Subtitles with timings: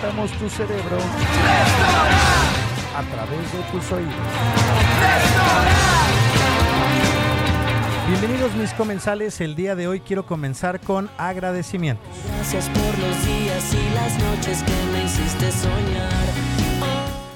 [0.00, 0.98] calentamos tu cerebro
[2.96, 4.14] a través de tus oídos.
[8.08, 12.06] Bienvenidos mis comensales, el día de hoy quiero comenzar con agradecimientos.
[12.36, 16.47] Gracias por los días y las noches que me hiciste soñar.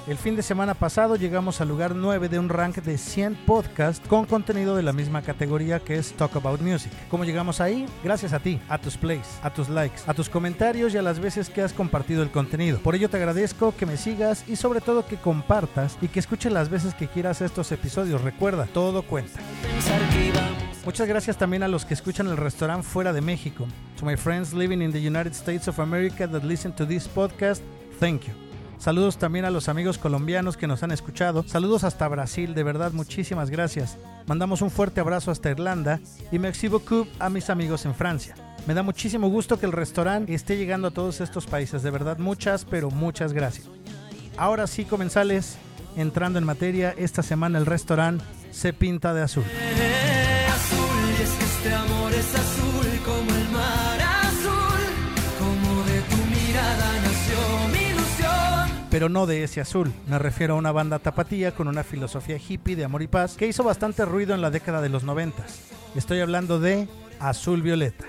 [0.08, 4.04] El fin de semana pasado llegamos al lugar 9 de un rank de 100 podcasts
[4.08, 6.90] con contenido de la misma categoría que es Talk About Music.
[7.08, 7.86] ¿Cómo llegamos ahí?
[8.02, 11.20] Gracias a ti, a tus plays, a tus likes, a tus comentarios y a las
[11.20, 12.80] veces que has compartido el contenido.
[12.80, 16.52] Por ello te agradezco que me sigas y sobre todo que compartas y que escuches
[16.52, 18.22] las veces que quieras estos episodios.
[18.22, 19.38] Recuerda, todo cuenta.
[20.84, 23.68] Muchas gracias también a los que escuchan el restaurante fuera de México.
[24.00, 27.60] To my friends living in the United States of America that listen to this podcast,
[28.00, 28.51] thank you.
[28.82, 31.44] Saludos también a los amigos colombianos que nos han escuchado.
[31.46, 33.96] Saludos hasta Brasil, de verdad, muchísimas gracias.
[34.26, 36.00] Mandamos un fuerte abrazo hasta Irlanda
[36.32, 38.34] y merci beaucoup a mis amigos en Francia.
[38.66, 42.18] Me da muchísimo gusto que el restaurante esté llegando a todos estos países, de verdad,
[42.18, 43.68] muchas, pero muchas gracias.
[44.36, 45.58] Ahora sí, comensales,
[45.94, 49.44] entrando en materia, esta semana el restaurante se pinta de azul.
[49.44, 49.91] azul
[59.02, 59.92] pero no de ese azul.
[60.06, 63.48] Me refiero a una banda tapatía con una filosofía hippie de amor y paz que
[63.48, 65.44] hizo bastante ruido en la década de los 90.
[65.96, 66.86] Estoy hablando de
[67.18, 68.04] Azul Violeta.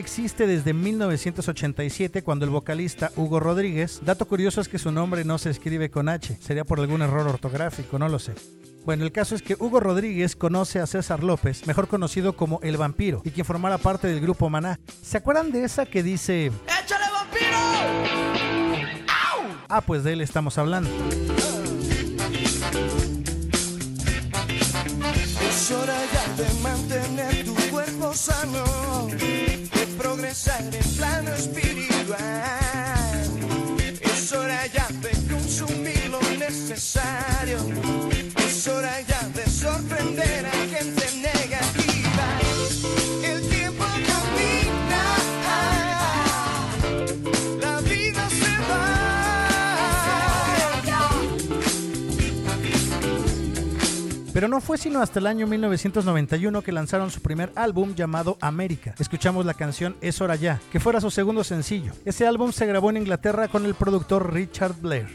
[0.00, 5.38] Existe desde 1987 cuando el vocalista Hugo Rodríguez, dato curioso es que su nombre no
[5.38, 8.32] se escribe con H, sería por algún error ortográfico, no lo sé.
[8.84, 12.78] Bueno, el caso es que Hugo Rodríguez conoce a César López, mejor conocido como El
[12.78, 14.80] Vampiro, y quien formara parte del grupo Maná.
[15.02, 16.46] ¿Se acuerdan de esa que dice...
[16.46, 17.58] ¡Échale vampiro!
[19.68, 20.90] Ah, pues de él estamos hablando.
[25.48, 28.64] Es hora ya de mantener tu cuerpo sano,
[54.32, 58.94] Pero no fue sino hasta el año 1991 que lanzaron su primer álbum llamado América.
[58.98, 61.92] Escuchamos la canción Es hora ya, que fuera su segundo sencillo.
[62.04, 65.08] Ese álbum se grabó en Inglaterra con el productor Richard Blair.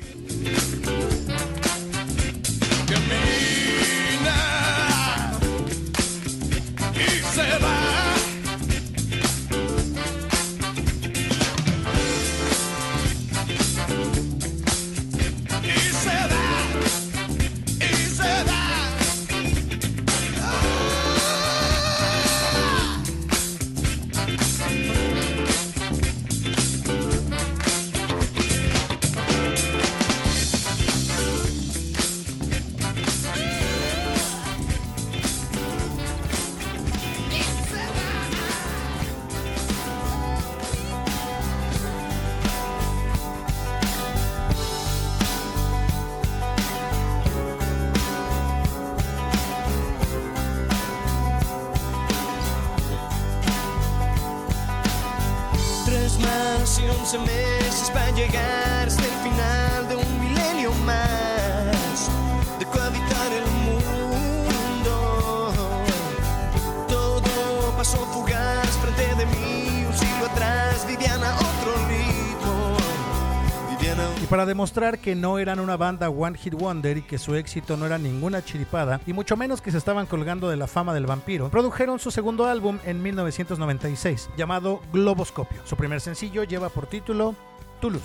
[74.26, 77.78] Y para demostrar que no eran una banda One Hit Wonder y que su éxito
[77.78, 81.06] no era ninguna chiripada, y mucho menos que se estaban colgando de la fama del
[81.06, 85.62] vampiro, produjeron su segundo álbum en 1996, llamado Globoscopio.
[85.64, 87.36] Su primer sencillo lleva por título
[87.80, 88.04] Toulouse.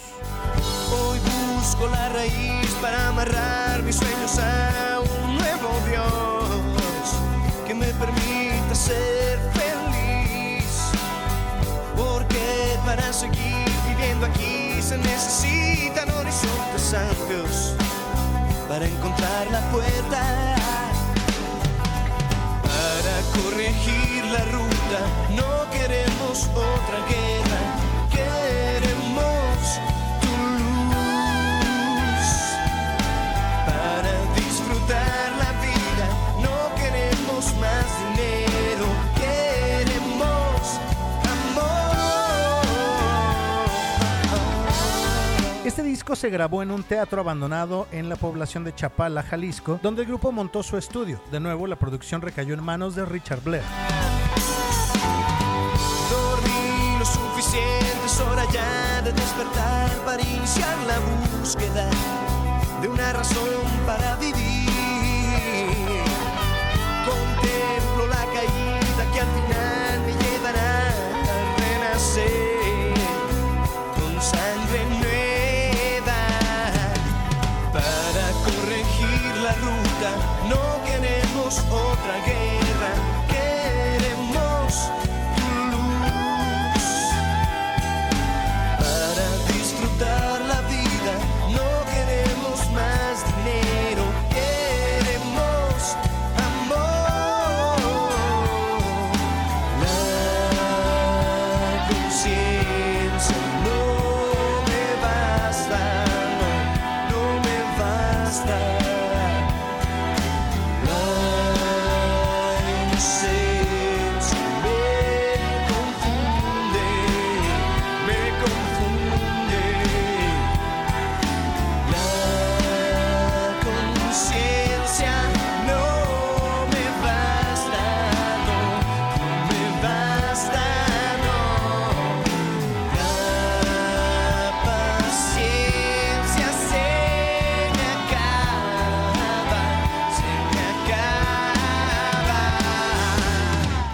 [0.92, 1.18] Hoy
[1.56, 7.14] busco la raíz para amarrar mis sueños a un nuevo Dios
[7.66, 10.92] que me permita ser feliz.
[11.96, 16.09] Porque para seguir viviendo aquí se necesitan
[18.68, 20.56] para encontrar la puerta.
[22.62, 24.98] Para corregir la ruta
[25.36, 27.49] no queremos otra guerra,
[46.16, 50.32] se grabó en un teatro abandonado en la población de Chapala, Jalisco, donde el grupo
[50.32, 51.20] montó su estudio.
[51.30, 53.62] De nuevo, la producción recayó en manos de Richard Blair.
[56.10, 60.98] Dormí lo suficiente, es hora ya de despertar para iniciar la
[61.38, 61.90] búsqueda
[62.80, 63.46] de una razón
[63.86, 64.59] para vivir.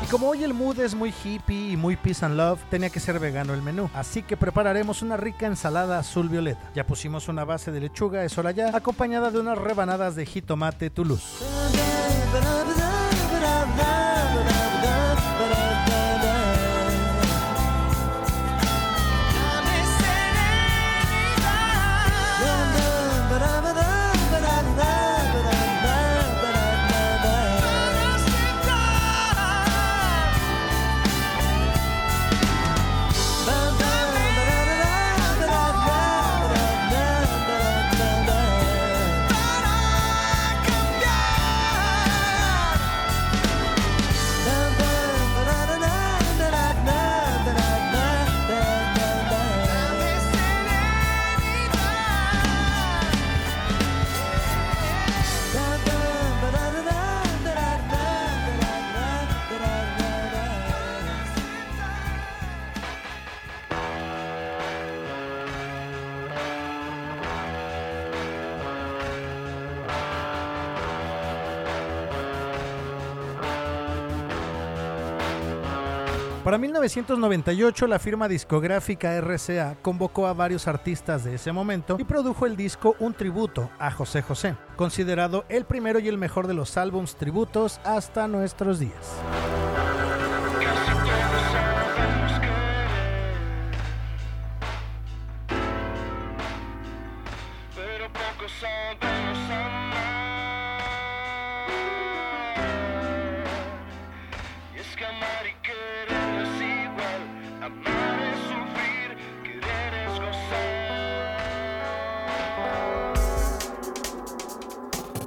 [0.07, 3.01] Y como hoy el mood es muy hippie y muy peace and love, tenía que
[3.01, 3.91] ser vegano el menú.
[3.93, 6.61] Así que prepararemos una rica ensalada azul violeta.
[6.77, 10.91] Ya pusimos una base de lechuga, es hora ya, acompañada de unas rebanadas de jitomate
[10.91, 11.45] Toulouse.
[76.47, 82.47] Para 1998, la firma discográfica RCA convocó a varios artistas de ese momento y produjo
[82.47, 86.77] el disco Un tributo a José José, considerado el primero y el mejor de los
[86.77, 89.17] álbums tributos hasta nuestros días.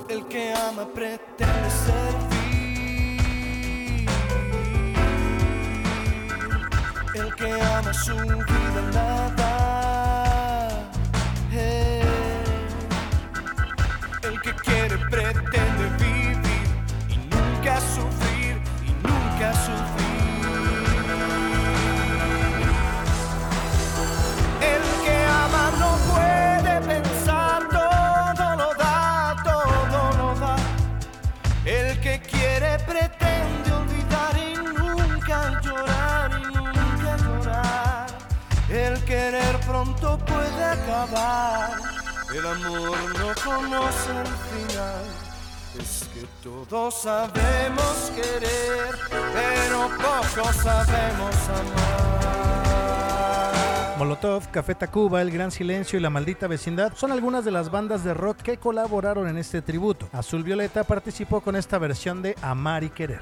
[0.09, 2.29] El que ama pretende servir.
[7.13, 9.58] El que ama su vida nada.
[41.01, 45.05] El amor no conoce el final.
[45.79, 52.19] Es que todos sabemos querer, pero pocos sabemos amar.
[53.97, 58.03] Molotov, Café Tacuba, El Gran Silencio y La Maldita Vecindad son algunas de las bandas
[58.03, 60.09] de rock que colaboraron en este tributo.
[60.11, 63.21] Azul Violeta participó con esta versión de Amar y Querer.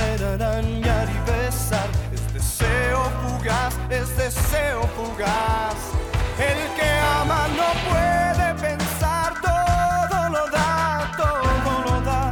[5.21, 6.89] El que
[7.21, 12.31] ama no puede pensar, todo lo da, todo lo da.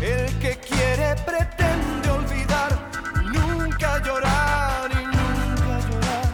[0.00, 2.72] El que quiere pretende olvidar,
[3.22, 6.32] nunca llorar y nunca llorar.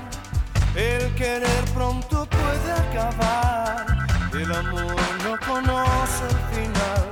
[0.76, 3.86] El querer pronto puede acabar,
[4.32, 7.08] el amor no conoce el final.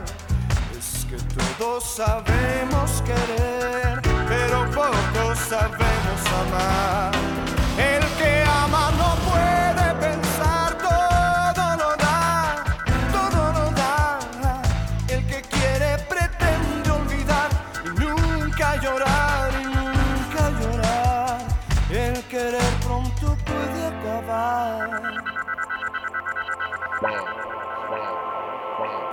[0.78, 7.38] Es que todos sabemos querer, pero pocos sabemos amar.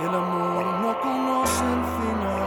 [0.00, 2.46] El amor no conoce el final.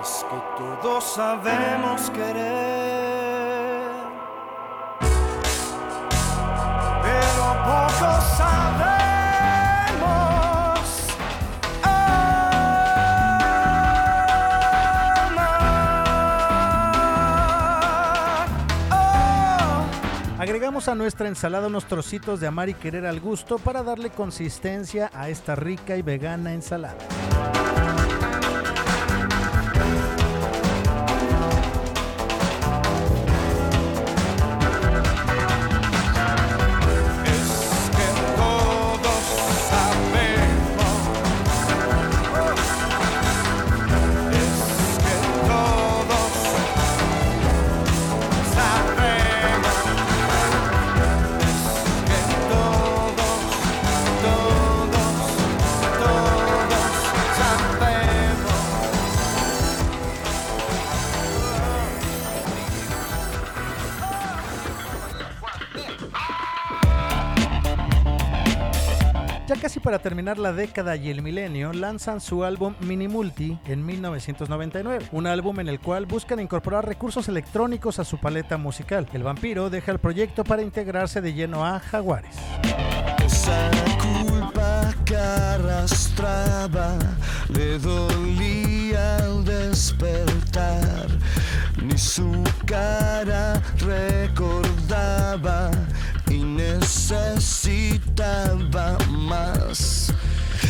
[0.00, 2.93] Es que todos sabemos querer,
[20.64, 25.10] Agregamos a nuestra ensalada unos trocitos de amar y querer al gusto para darle consistencia
[25.12, 26.96] a esta rica y vegana ensalada.
[69.84, 75.26] Para terminar la década y el milenio, lanzan su álbum Mini Multi en 1999, un
[75.26, 79.06] álbum en el cual buscan incorporar recursos electrónicos a su paleta musical.
[79.12, 82.34] El vampiro deja el proyecto para integrarse de lleno a Jaguares.
[83.22, 86.96] Esa culpa que arrastraba
[87.50, 91.08] le dolía al despertar.
[91.82, 95.70] Ni su cara recordaba
[96.54, 97.96] necesitaba
[99.08, 100.12] más.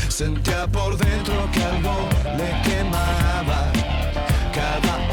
[0.09, 3.71] Sentía por dentro que algo le quemaba.
[4.53, 5.04] Cada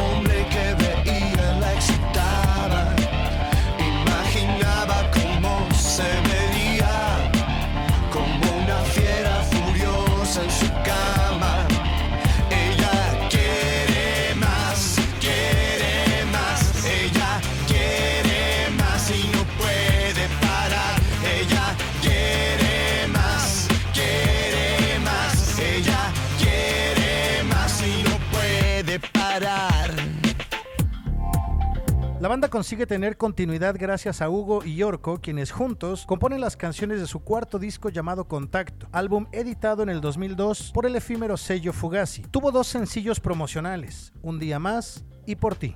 [32.51, 37.21] consigue tener continuidad gracias a Hugo y Yorko, quienes juntos componen las canciones de su
[37.21, 42.23] cuarto disco llamado Contacto, álbum editado en el 2002 por el efímero sello Fugazi.
[42.23, 45.75] Tuvo dos sencillos promocionales, Un día más y Por ti.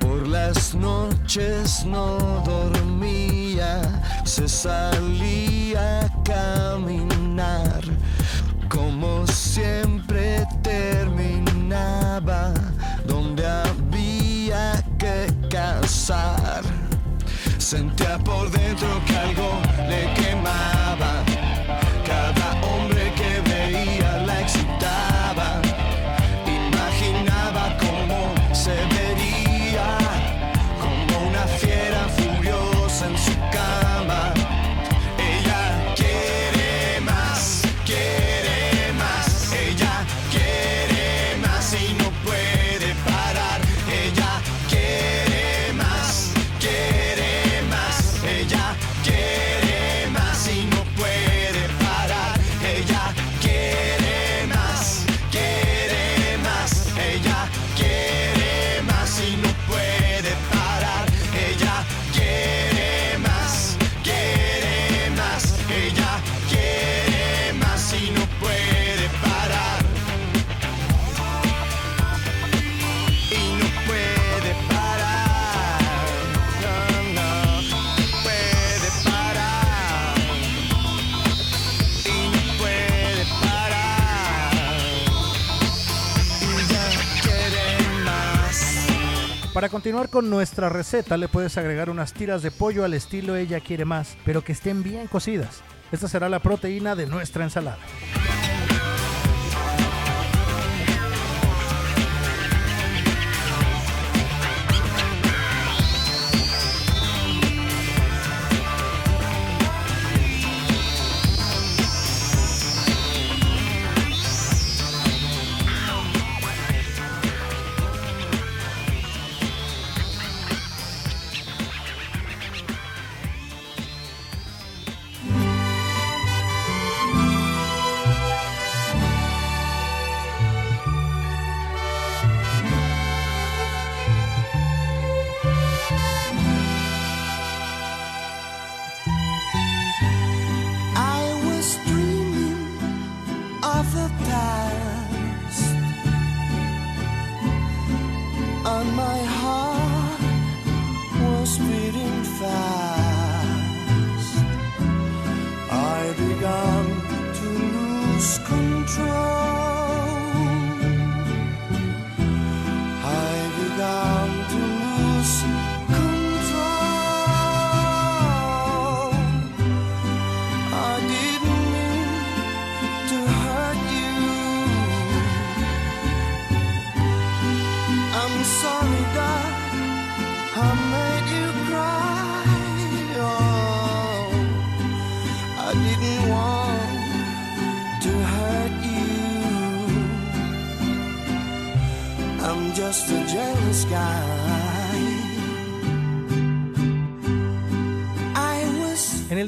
[0.00, 7.82] Por las noches no dormía, se salía a caminar
[8.68, 10.97] como siempre terminaba,
[17.68, 19.67] Sentía por dentro que algo
[89.58, 93.58] Para continuar con nuestra receta le puedes agregar unas tiras de pollo al estilo ella
[93.58, 95.64] quiere más, pero que estén bien cocidas.
[95.90, 97.80] Esta será la proteína de nuestra ensalada.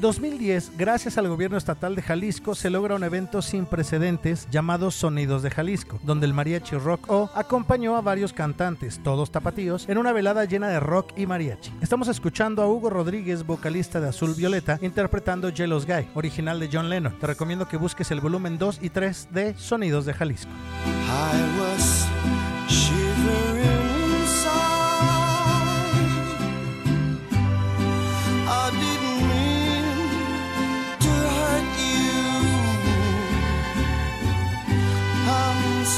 [0.01, 4.91] El 2010, gracias al gobierno estatal de Jalisco, se logra un evento sin precedentes llamado
[4.91, 9.99] Sonidos de Jalisco, donde el mariachi Rock O acompañó a varios cantantes, todos tapatíos, en
[9.99, 11.71] una velada llena de rock y mariachi.
[11.83, 16.89] Estamos escuchando a Hugo Rodríguez, vocalista de Azul Violeta, interpretando Jealous Guy, original de John
[16.89, 17.19] Lennon.
[17.19, 20.51] Te recomiendo que busques el volumen 2 y 3 de Sonidos de Jalisco.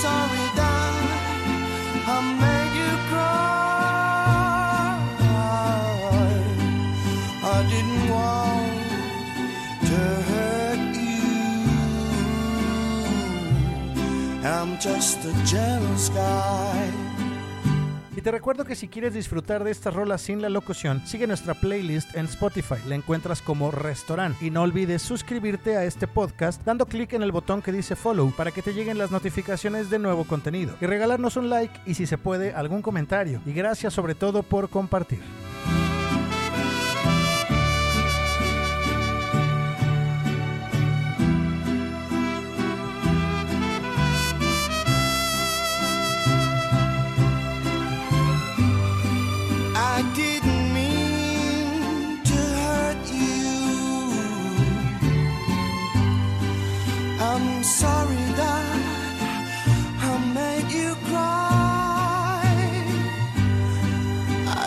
[0.01, 0.95] Sorry that
[2.15, 4.33] I made you cry.
[7.45, 8.79] I didn't want
[9.91, 11.29] to hurt you.
[14.49, 17.02] I'm just a jealous guy.
[18.23, 21.55] Y te recuerdo que si quieres disfrutar de estas rolas sin la locución, sigue nuestra
[21.55, 22.77] playlist en Spotify.
[22.87, 24.41] La encuentras como Restaurant.
[24.41, 28.31] Y no olvides suscribirte a este podcast dando clic en el botón que dice follow
[28.31, 30.77] para que te lleguen las notificaciones de nuevo contenido.
[30.81, 33.43] Y regalarnos un like y si se puede algún comentario.
[33.45, 35.19] Y gracias sobre todo por compartir.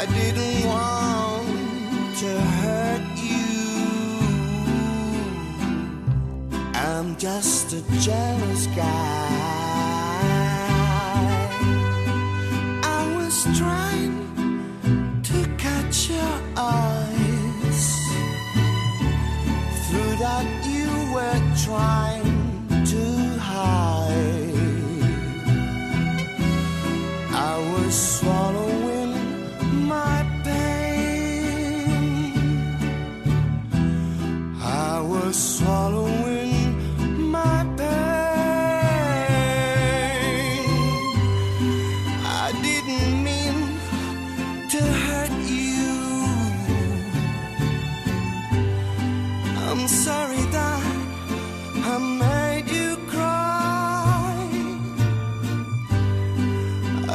[0.08, 3.50] I didn't want to hurt you.
[6.76, 9.65] I'm just a jealous guy.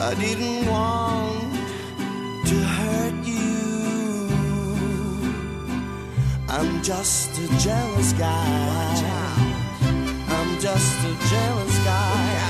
[0.02, 1.52] I didn't want
[2.46, 4.30] to hurt you.
[6.48, 9.50] I'm just a jealous guy.
[10.28, 12.40] I'm just a jealous guy.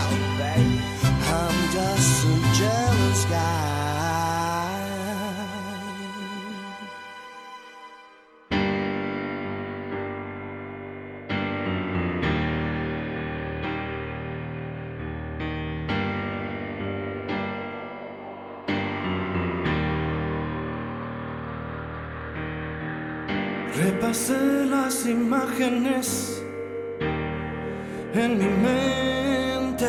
[1.26, 3.89] I'm just a jealous guy.
[25.11, 26.42] Imágenes
[28.14, 29.87] en mi mente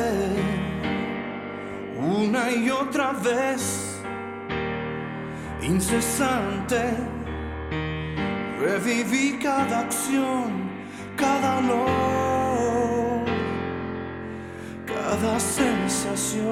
[1.97, 4.01] una y otra vez,
[5.61, 6.81] incesante.
[8.59, 10.69] Reviví cada acción,
[11.15, 13.25] cada olor,
[14.85, 16.51] cada sensación.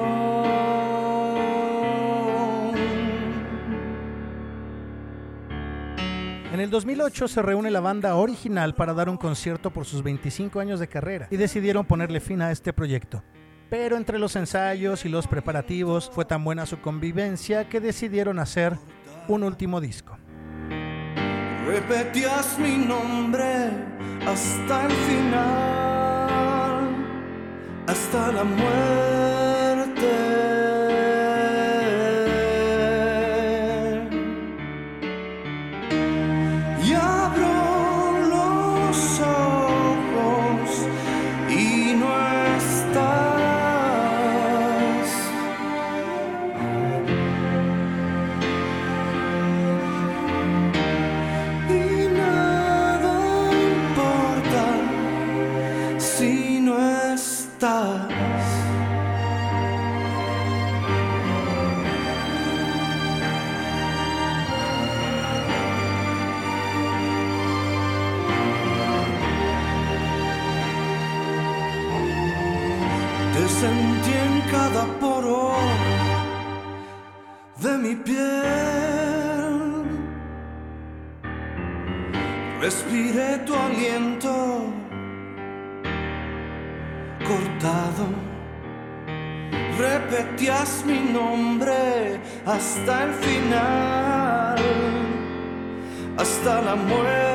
[6.60, 10.60] En el 2008 se reúne la banda original para dar un concierto por sus 25
[10.60, 13.22] años de carrera y decidieron ponerle fin a este proyecto.
[13.70, 18.76] Pero entre los ensayos y los preparativos fue tan buena su convivencia que decidieron hacer
[19.26, 20.18] un último disco.
[21.66, 23.70] Repetías mi nombre
[24.26, 25.46] hasta el final,
[27.86, 30.49] hasta la muerte.
[57.60, 57.66] Te
[73.60, 75.52] sentí en cada poro
[77.58, 78.20] de mi piel.
[82.62, 84.39] Respiré tu aliento
[90.20, 94.58] Repetías mi nombre hasta el final,
[96.18, 97.29] hasta la muerte.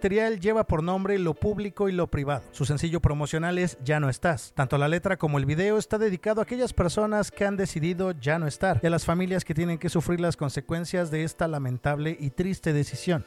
[0.00, 2.42] Material lleva por nombre Lo Público y Lo Privado.
[2.52, 4.54] Su sencillo promocional es Ya no estás.
[4.54, 8.38] Tanto la letra como el video está dedicado a aquellas personas que han decidido ya
[8.38, 12.16] no estar y a las familias que tienen que sufrir las consecuencias de esta lamentable
[12.18, 13.26] y triste decisión.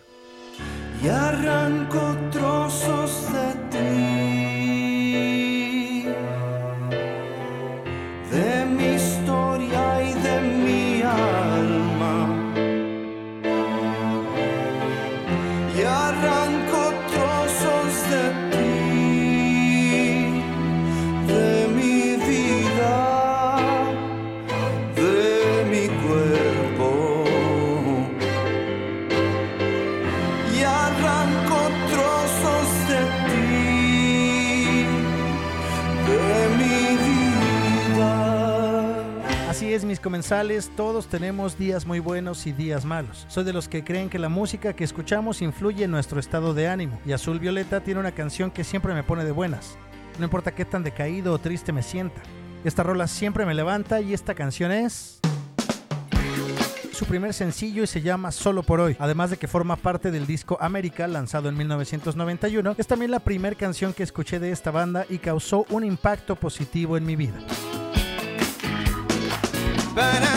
[40.04, 43.26] Comensales, todos tenemos días muy buenos y días malos.
[43.30, 46.68] Soy de los que creen que la música que escuchamos influye en nuestro estado de
[46.68, 49.78] ánimo, y Azul Violeta tiene una canción que siempre me pone de buenas.
[50.20, 52.22] No importa qué tan decaído o triste me sienta.
[52.66, 55.22] Esta rola siempre me levanta y esta canción es
[56.92, 58.98] su primer sencillo y se llama Solo por hoy.
[59.00, 63.56] Además de que forma parte del disco América lanzado en 1991, es también la primera
[63.56, 67.40] canción que escuché de esta banda y causó un impacto positivo en mi vida.
[69.94, 70.33] Para mí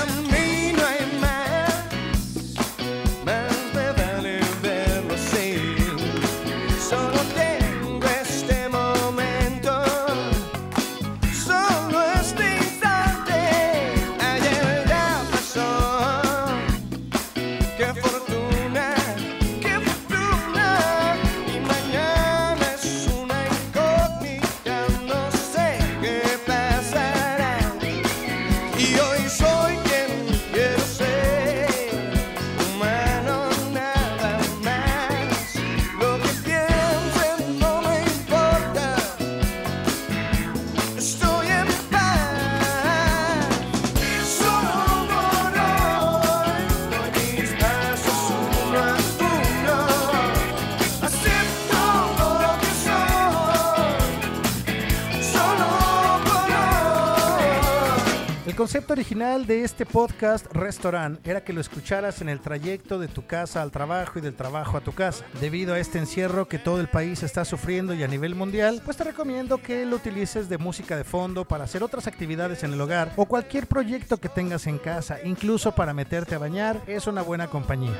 [58.76, 63.24] concepto original de este podcast Restaurant era que lo escucharas en el trayecto de tu
[63.26, 65.24] casa al trabajo y del trabajo a tu casa.
[65.40, 68.98] Debido a este encierro que todo el país está sufriendo y a nivel mundial, pues
[68.98, 72.80] te recomiendo que lo utilices de música de fondo para hacer otras actividades en el
[72.82, 77.22] hogar o cualquier proyecto que tengas en casa, incluso para meterte a bañar, es una
[77.22, 77.96] buena compañía.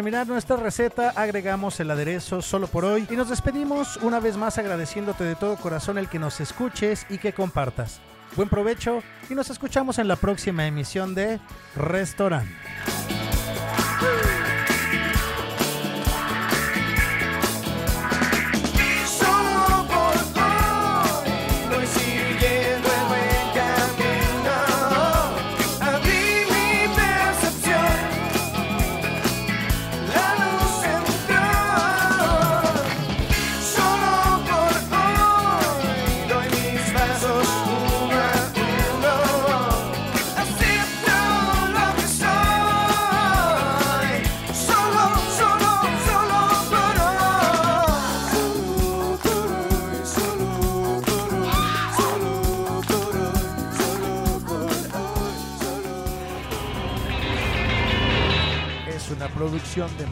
[0.00, 4.56] Terminar nuestra receta agregamos el aderezo solo por hoy y nos despedimos una vez más
[4.56, 8.00] agradeciéndote de todo corazón el que nos escuches y que compartas.
[8.34, 11.38] Buen provecho y nos escuchamos en la próxima emisión de
[11.76, 12.48] Restaurant.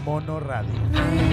[0.09, 1.28] Mono Radio.